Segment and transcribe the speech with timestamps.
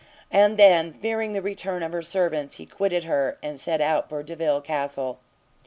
[0.31, 4.23] And then, fearing the return of her servants, he quitted her, and set out for
[4.23, 5.19] Delvile Castle.